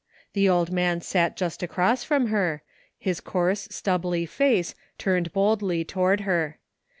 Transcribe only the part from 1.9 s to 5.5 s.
from her, his coarse stubbly face turned